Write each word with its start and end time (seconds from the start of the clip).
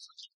such 0.00 0.29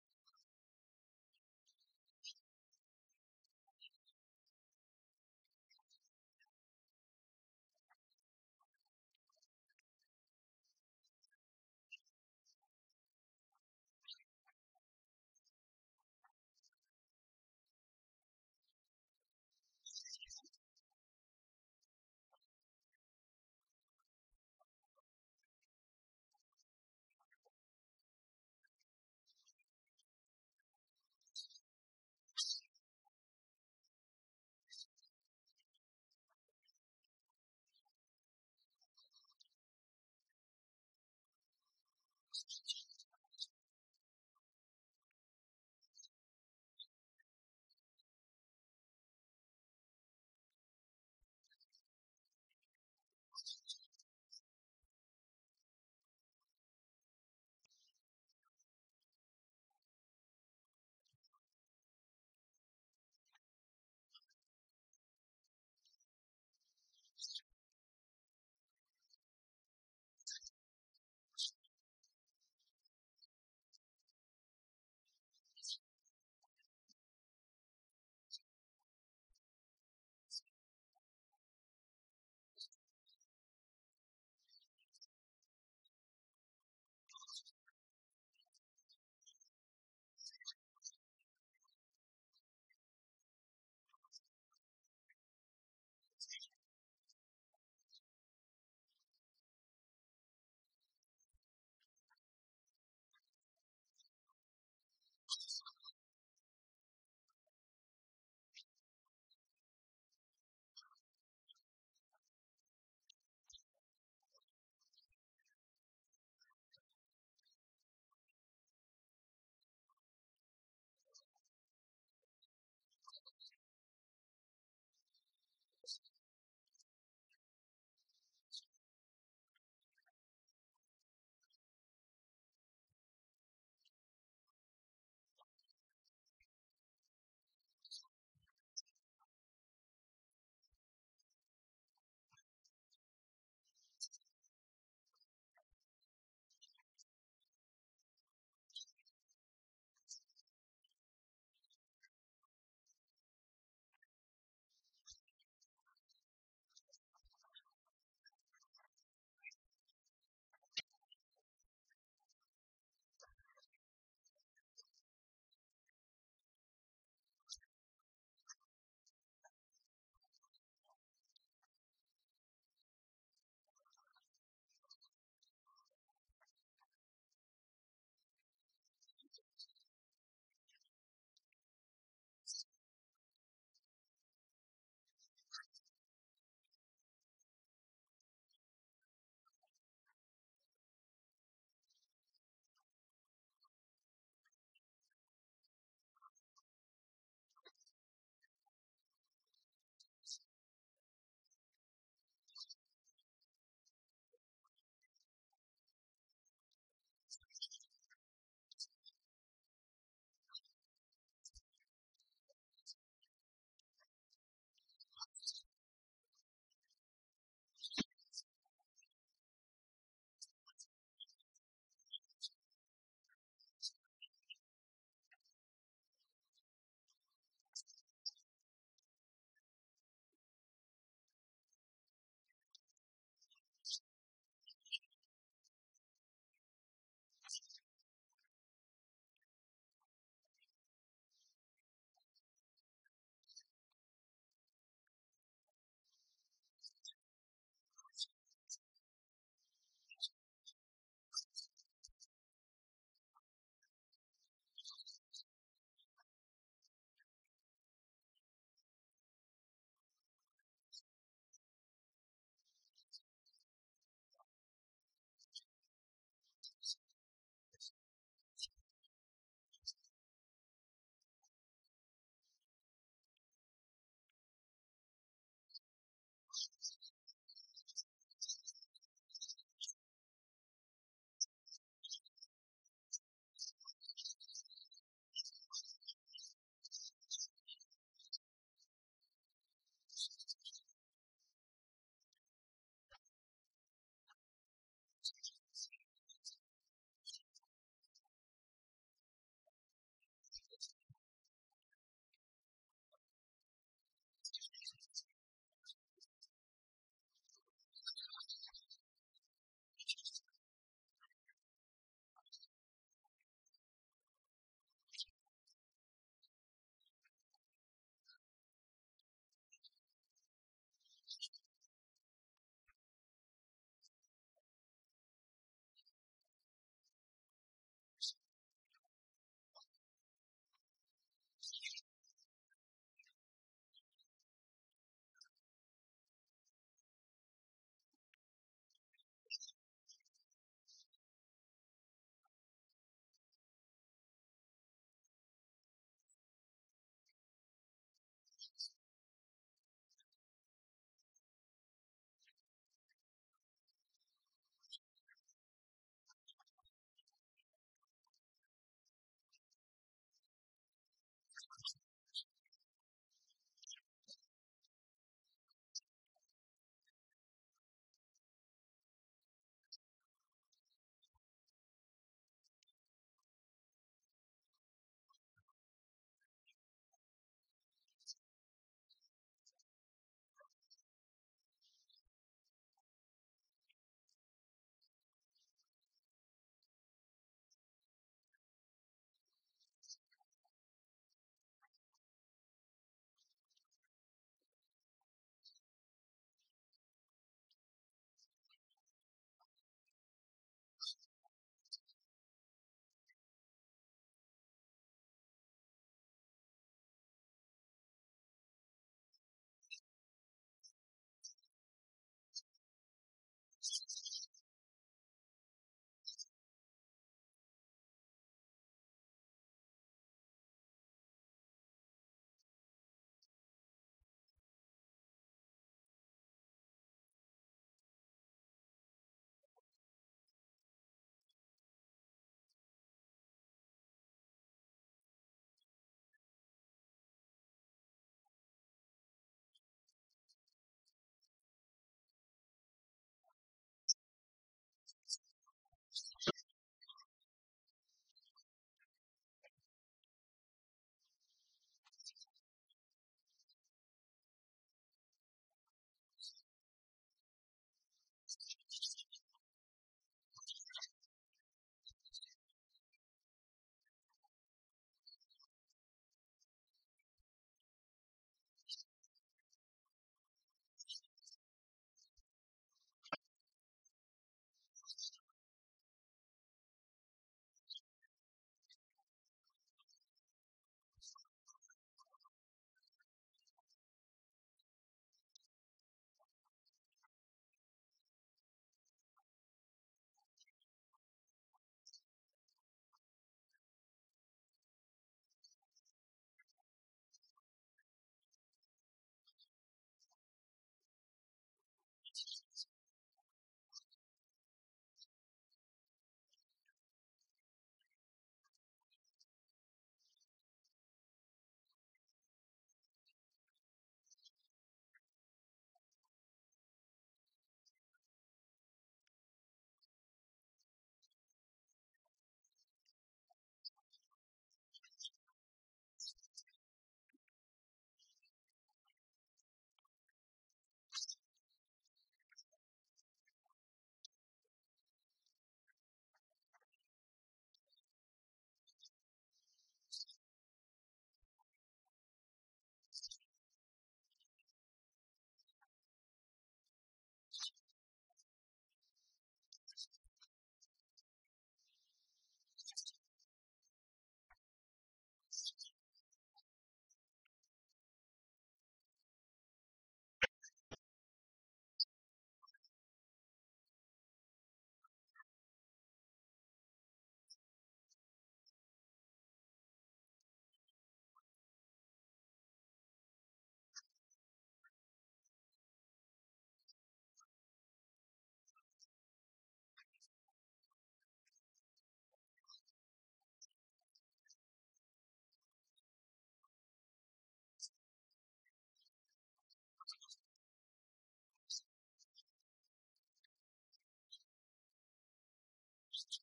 Jesus. 596.24 596.40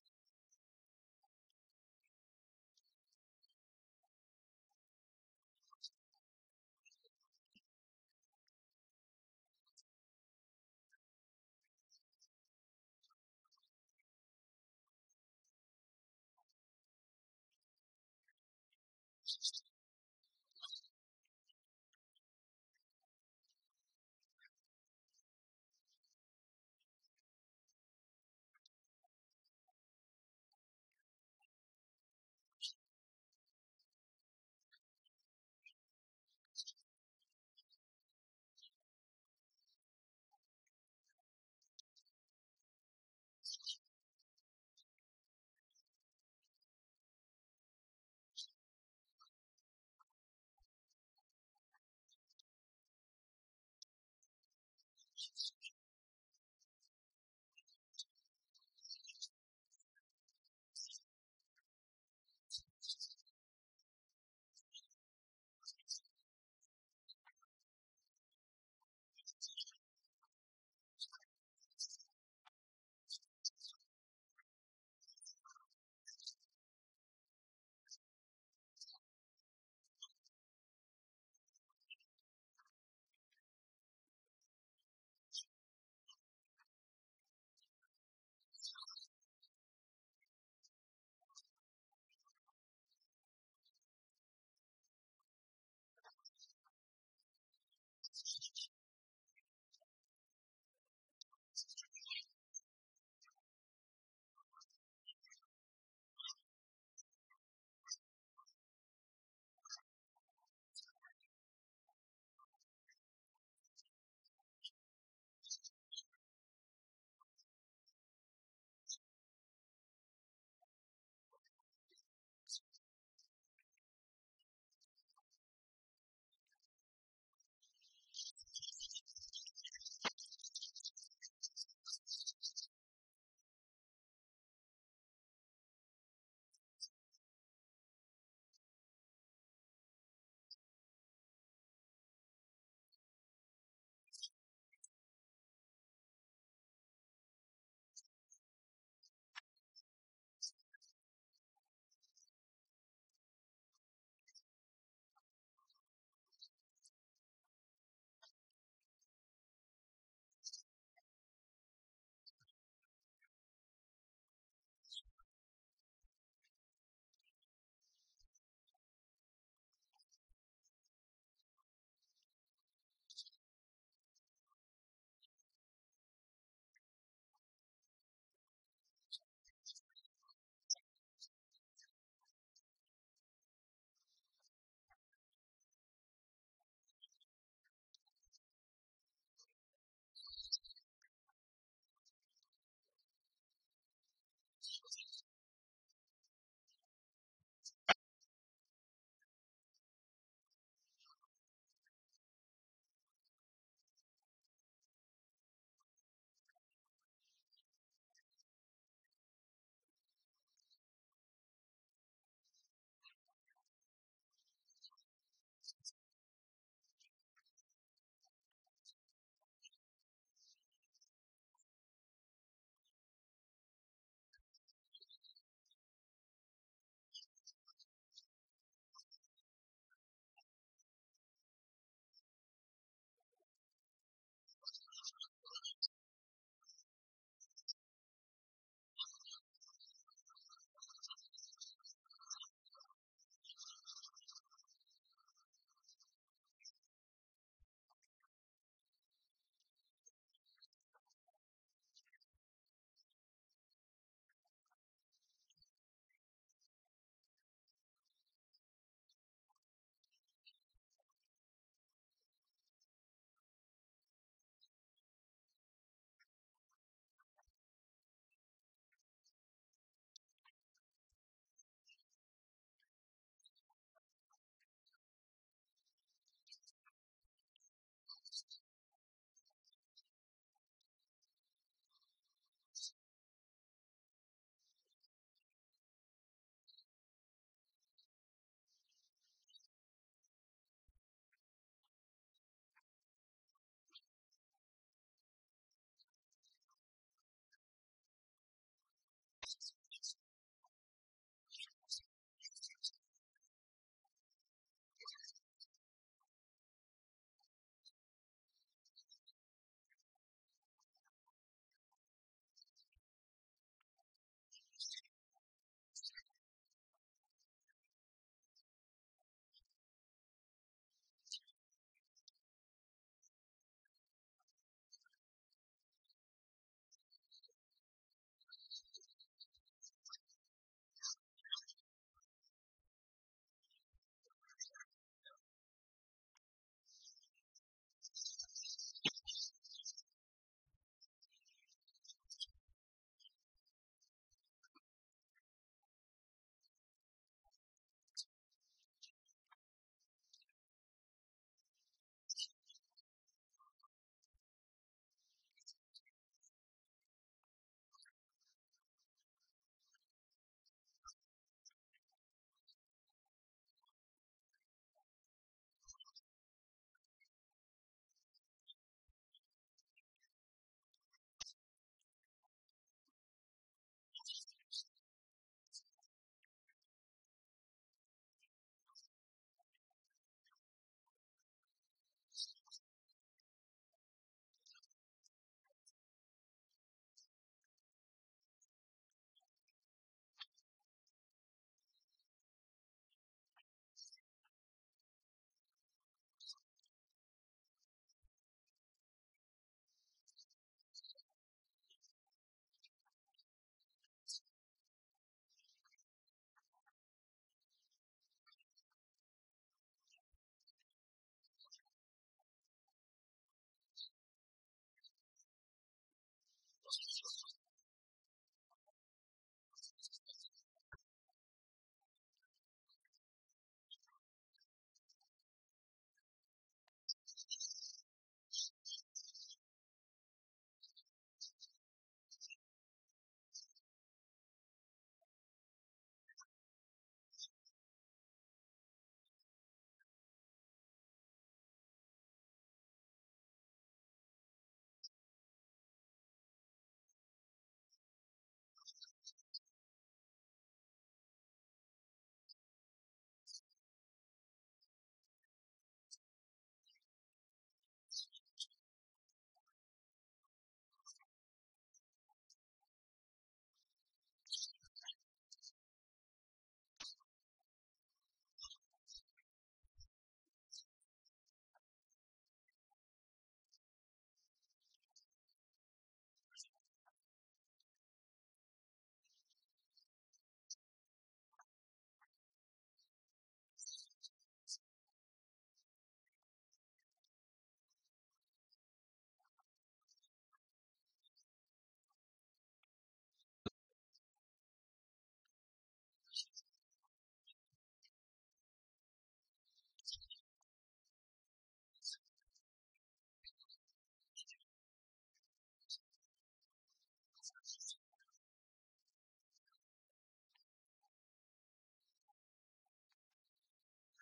righteous. 55.20 55.59